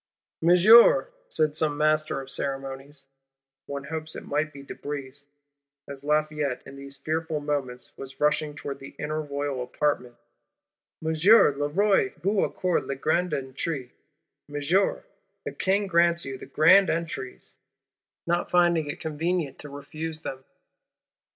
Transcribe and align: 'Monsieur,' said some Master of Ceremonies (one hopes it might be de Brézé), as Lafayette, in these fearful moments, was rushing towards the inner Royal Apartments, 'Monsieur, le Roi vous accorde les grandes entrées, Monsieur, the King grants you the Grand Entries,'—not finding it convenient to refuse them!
'Monsieur,' 0.41 1.11
said 1.29 1.55
some 1.55 1.77
Master 1.77 2.19
of 2.21 2.31
Ceremonies 2.31 3.05
(one 3.67 3.83
hopes 3.83 4.15
it 4.15 4.23
might 4.25 4.51
be 4.51 4.63
de 4.63 4.73
Brézé), 4.73 5.25
as 5.87 6.03
Lafayette, 6.03 6.63
in 6.65 6.75
these 6.75 6.97
fearful 6.97 7.39
moments, 7.39 7.95
was 7.97 8.19
rushing 8.19 8.55
towards 8.55 8.79
the 8.79 8.95
inner 8.97 9.21
Royal 9.21 9.61
Apartments, 9.61 10.17
'Monsieur, 11.03 11.55
le 11.55 11.67
Roi 11.67 12.13
vous 12.19 12.43
accorde 12.49 12.87
les 12.87 12.95
grandes 12.97 13.31
entrées, 13.33 13.91
Monsieur, 14.49 15.03
the 15.45 15.51
King 15.51 15.85
grants 15.85 16.25
you 16.25 16.35
the 16.35 16.47
Grand 16.47 16.89
Entries,'—not 16.89 18.49
finding 18.49 18.89
it 18.89 18.99
convenient 18.99 19.59
to 19.59 19.69
refuse 19.69 20.21
them! 20.21 20.43